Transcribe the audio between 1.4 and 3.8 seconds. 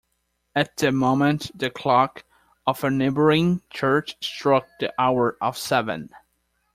the clock of a neighbouring